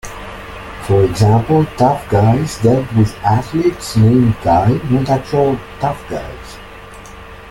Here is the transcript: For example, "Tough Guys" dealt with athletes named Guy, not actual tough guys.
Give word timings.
For 0.87 1.03
example, 1.05 1.63
"Tough 1.77 2.09
Guys" 2.09 2.59
dealt 2.63 2.91
with 2.95 3.15
athletes 3.23 3.95
named 3.95 4.35
Guy, 4.41 4.71
not 4.89 5.07
actual 5.09 5.55
tough 5.79 6.03
guys. 6.09 6.57